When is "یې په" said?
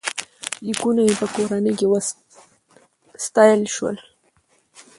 1.09-1.27